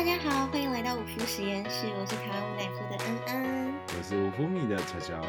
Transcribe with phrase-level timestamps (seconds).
[0.00, 3.74] 大家好，欢迎来到五福实验室，我是台湾五奶夫的恩恩。
[3.98, 5.20] 我是五福米的巧巧。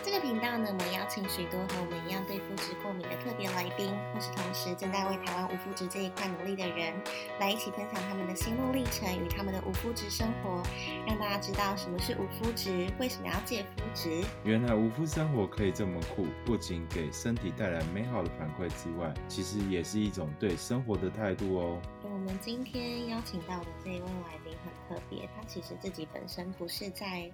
[0.00, 6.94] 这个频道呢，我们邀请许多和我们一样对肤质过敏的特别来宾，或是同时正在为台湾无肤质这一块努力的人，
[7.40, 10.62] 来一起分享他们的心路历程与他们的无肤质生活，
[11.04, 14.22] 让大家知道什么是无肤质，为什么要戒肤质。
[14.44, 21.82] 原来无肤生活可以这么酷，不仅给身体带来美好的反馈之外，其实也是一种对生活的态度哦。
[22.22, 27.28] 我们今天邀请到的这一位来宾很特别，他其实自己本身不是在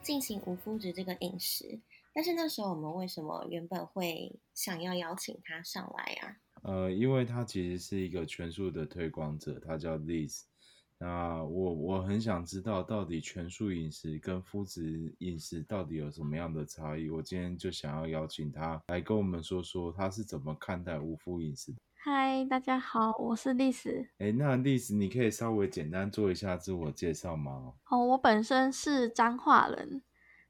[0.00, 1.78] 进行无肤质这个饮食，
[2.14, 6.36] 但是那时候我们为什么原本会想要邀请他上来啊？
[6.62, 10.44] 呃，因为他其实是一个全素的推广者，他叫 Liz。
[10.96, 17.10] 那我我很想知道，到底全素饮食跟肤质饮食到底有什么样的差异？
[17.10, 21.78] 我今天就想要邀请他来跟我们说说，他是怎么看待无肤饮食的。
[22.02, 24.08] 嗨，大家好，我是历史。
[24.16, 27.74] 哎，那历史你可以稍微简单做一下自我介绍吗？
[27.90, 30.00] 哦，我本身是彰化人，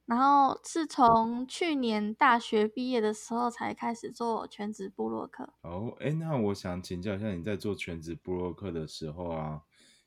[0.06, 5.52] 然后是从去年大学毕业的时候才开始做全职部落客。
[5.62, 9.62] 哦，哎，那我想请教一下，你在做全职部落客的时候啊，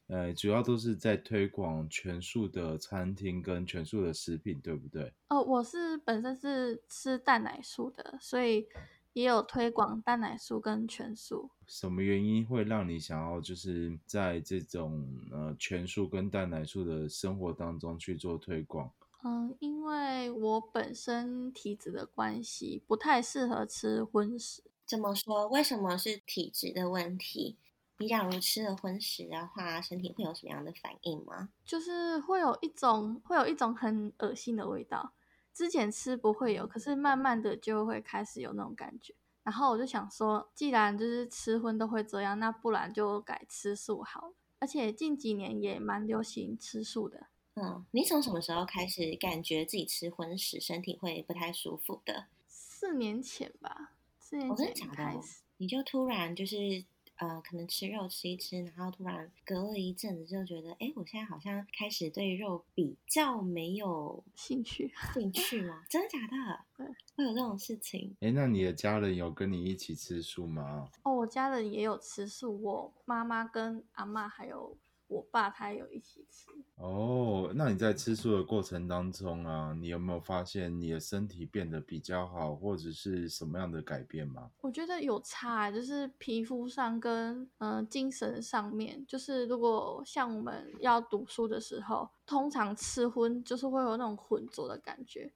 [0.08, 5.12] 呃，主要都是在推广全素的餐厅跟全素的食品，对不对？
[5.28, 8.66] 哦，我是本身是吃蛋奶素的，所以。
[9.14, 11.50] 也有推广蛋奶素跟全素。
[11.68, 18.92] 什么原因会让你想要就是在这种呃全素跟蛋奶素的生活当中去做推广？
[19.24, 24.62] 嗯，因为我本身体质的关系，不太适合吃荤食。
[24.86, 25.48] 怎么说？
[25.48, 27.58] 为什么是体质的问题？
[28.00, 31.50] 你假如吃了荤食的话，身体会有什么样的反应吗？
[31.64, 35.14] 就是会有一种会有一种很恶心的味道。
[35.54, 39.14] 之前吃不会有，可是慢慢的就会开始有那种感觉。
[39.44, 44.34] 然后我就想说，既然就是吃荤都会这样，那不然就改吃素好了。
[44.60, 47.28] 而且近几年也蛮流行吃素的。
[47.56, 52.26] 嗯，你从什么时候开始感觉自己吃荤食身体会不太舒服的？
[52.48, 56.84] 四年前吧，四年前开始，你就突然就是。
[57.24, 65.86] 呃，可能吃肉吃一吃，然后突然隔了一阵子就觉得，哎，我现在好像开始对肉比较没有兴趣，兴趣吗？
[65.90, 66.60] 真的假的？
[66.76, 66.86] 对，
[67.16, 68.14] 会有这种事情。
[68.20, 70.90] 哎，那你的家人有跟你一起吃素吗？
[71.04, 74.78] 哦，我家人也有吃素，我妈妈跟阿妈还有。
[75.08, 76.48] 我爸他有一起吃
[76.84, 84.52] 哦，那你在吃素的过程当中啊，你有没有发现你的身体变得比较好，或者是什么样的改变吗？
[84.60, 95.32] 我觉得有差，就是皮肤上跟嗯精神上面，就是如果像我们要读书的时候，通常吃荤就是会有那种浑浊的感觉。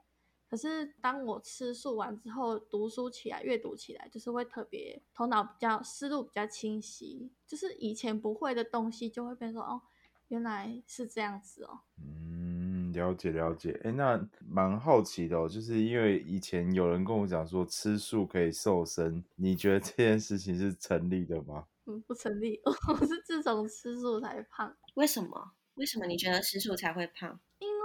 [0.50, 9.82] 可是当我吃素完之后，读书起来、阅读起来，就是会特别头脑比较思路比较清晰，就是以前不会的东西就会变说哦，
[10.28, 11.80] 原来是这样子哦。
[12.02, 13.80] 嗯，了解了解。
[13.84, 21.66] 哎，那蛮好奇的哦，就是因为以前有人跟我讲说吃素可以瘦身，你觉得这件事情是成立的吗？
[21.86, 22.60] 嗯，不成立。
[22.66, 24.76] 我是自从吃素才胖。
[24.96, 25.52] 为什么？
[25.76, 27.40] 为什么你觉得吃素才会胖？
[27.60, 27.78] 因为。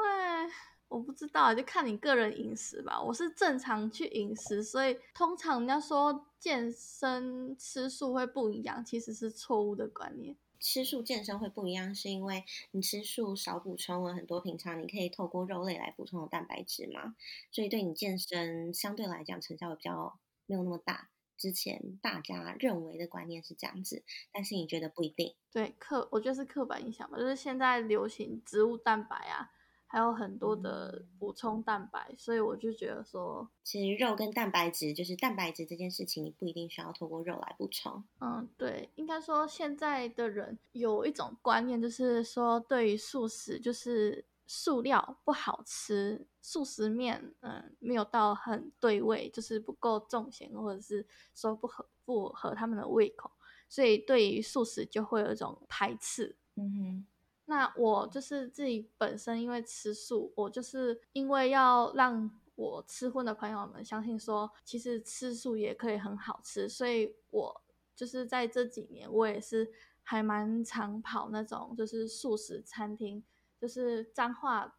[0.89, 3.01] 我不知道，就看你个人饮食吧。
[3.01, 10.37] 我是正常去饮食，所以通常人家说健身吃素会不一样，其实是错误的观念。
[10.63, 17.17] 吃素健身会不一样，是因为你吃素少补充了很多平常你可以透过肉类来补充的蛋白质嘛，
[17.51, 21.11] 所以对你健身相对来讲成效比较没有那么大。
[21.37, 25.35] 之前大家认为的观念是这样子，但是你觉得不一定？
[25.51, 29.51] 对，刻我觉得是刻板印象吧，就是现在流行植物蛋白啊。
[29.93, 38.03] 还有很多的补充蛋白，所以我就觉得说，其实肉跟蛋白质，就是蛋白质这件事情，你不一定需要透过肉来补充。
[38.19, 53.31] 嗯，对，应该说现在的人有一种观念，就是说对于素食，就是素料不好吃，素食面嗯没有到很对味，就是不够重咸，或者是说不合不合他们的胃口，
[53.69, 56.39] 所以对于素食就会有一种排斥。
[56.57, 57.07] 嗯哼。
[57.47, 67.63] 那我就是自己本身因为吃素，我就是因为要让我吃荤的朋友们相信说，其实吃素也可以很好吃，所以我
[67.97, 69.73] 就是在这几年，我也是
[70.05, 73.23] 还蛮常跑那种就是素食餐厅，
[73.59, 74.79] 就是彰化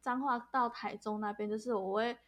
[0.00, 2.18] 彰化到台中那边，就是我会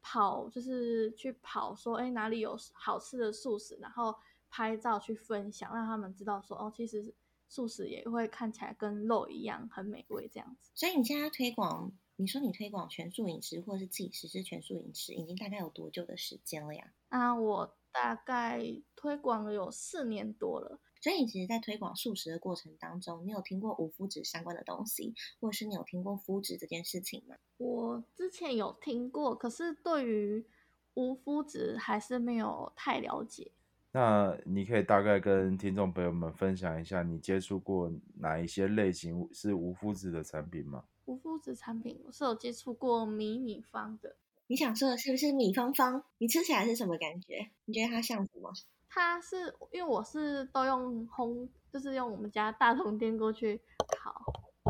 [0.00, 4.14] 跑，就是去跑说，哎哪里有好吃的素食，然后
[4.48, 7.12] 拍照去分享，让他们知道说，哦其实。
[7.54, 10.72] 素食也会看起来跟肉一样很美味，这样子。
[10.74, 16.92] 所以你现在推广，你说你推广全素饮食，或者是自己实施全素饮食，已经大概有多久的时间了呀？
[17.10, 18.60] 啊，我大概
[18.96, 20.80] 推广了有四年多了。
[21.00, 27.36] 所以你其实，在推广素食的过程当中，你有听过无麸质相关的东西，或者是你有听过麸质这件事情吗？
[27.58, 30.44] 我之前有听过，可是对于
[30.94, 33.52] 无麸质还是没有太了解。
[33.96, 40.82] 那你可以大概跟听众朋友们分享一下，你接触过哪一些类型是无麸质的产品吗？
[41.04, 44.16] 无麸质产品我是有接触过迷你方的。
[44.48, 46.02] 你想说的是不是米方方？
[46.18, 47.48] 你吃起来是什么感觉？
[47.66, 48.52] 你觉得它像什么？
[48.88, 53.60] 它是因为我是都用烘，就是用我们家大铜电锅去
[53.96, 54.24] 烤，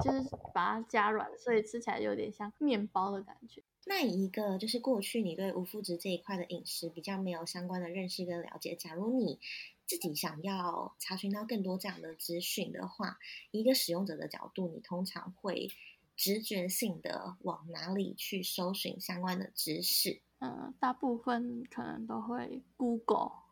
[0.04, 0.20] 就是
[0.52, 3.62] 把它加软，所以吃起来有点像面包的感觉。
[3.86, 8.74] 那一个就是过去你对无麸质这一块的饮食比较没有相关的认识跟了解。
[8.74, 9.38] 假如你
[9.86, 13.18] 自己想要查询到更多这样的资讯的话，
[13.50, 15.70] 一个使用者的角度，你通常会
[16.16, 20.20] 直觉性的往哪里去搜寻相关的知识？
[20.38, 23.43] 嗯，大部分可能都会 Google。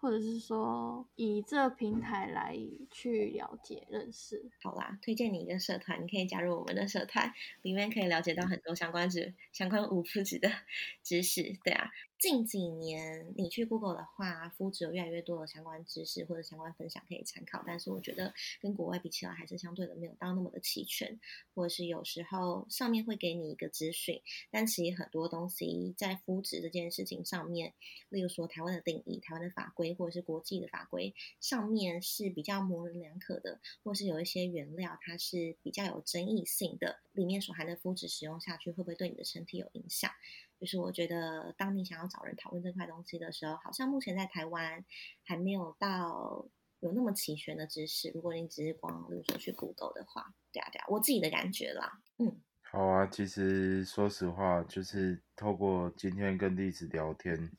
[0.00, 2.56] 或者是说以这平台来
[2.90, 10.50] 去了解认识，好啦，推荐你一个社团，你可以加入我们的社团，里面可以了解到很多相关知相关无麸质的
[11.02, 11.90] 知识，对啊。
[12.18, 17.62] 近几年，你去 Google 的话，肤质有越来越多的相关知识或者相关分享可以参考。
[17.64, 21.20] 但是我觉得跟国外比起来，还是相对的没有到那么的齐全，
[21.54, 24.20] 或者是有时候上面会给你一个资讯，
[24.50, 27.72] 但其实很多东西在肤质这件事情上面，
[28.08, 40.10] 例如说台湾的定义、台湾的法规或者是国际的法规上面是比较模棱两可的，或是有一些原料它是比较有争议性的，里面所含的肤质使用下去会不会对你的身体有影响？
[40.60, 44.84] 就是我觉得，当你想要找人讨论这块东西的时候，好像目前在台湾
[45.24, 46.46] 还没有到
[46.80, 48.10] 有那么齐全的知识。
[48.14, 52.40] 如果你只是光，比如说去 Google 的话，对啊对啊，我自己的感觉啦，嗯。
[52.70, 57.50] 好啊，其实说实话，就是透过今天跟弟子聊天，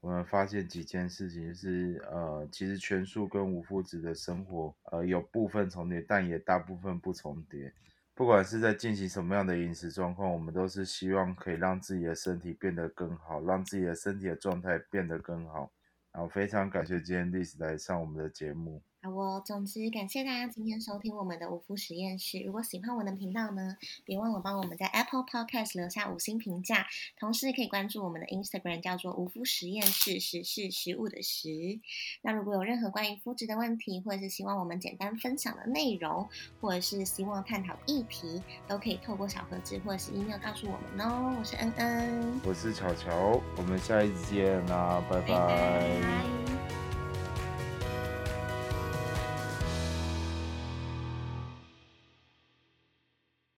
[0.00, 7.72] 我们发现几件事情，就是呃，其实全素跟无父子的生活，呃，有部分重叠，但也大部分不重叠。
[8.14, 15.72] 不管是在进行什么样的饮食状况，我们都是希望可以让自己的身体变得更好，让自己的身体的状态变得更好。
[16.12, 18.82] 然后非常感谢今天历史来上我们的节目。
[19.04, 22.38] 好，我总之感谢大家今天收听我们的五福实验室。
[22.38, 26.86] 如果喜欢我的频道呢，别忘了帮我们在 Apple Podcast 留下五星评价，
[27.18, 31.80] 同时可以关注我们的 Instagram，叫做五福实验室，食是食物的食。
[32.22, 36.28] 那如果有任何关于肤质的问题，或者是希望我们简单分享的内容，
[36.60, 41.34] 或者是希望探讨议题，都可以透过小盒子或者是 email 告诉我们哦。
[41.36, 46.41] 我是恩恩，我是巧巧，我们下一次见啦，拜拜。